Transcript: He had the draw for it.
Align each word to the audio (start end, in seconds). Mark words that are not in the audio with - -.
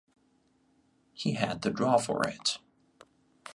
He 1.13 1.33
had 1.33 1.61
the 1.61 1.69
draw 1.69 1.99
for 1.99 2.23
it. 2.23 2.57